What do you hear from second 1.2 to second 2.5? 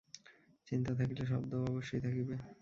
শব্দও অবশ্যই থাকিবে।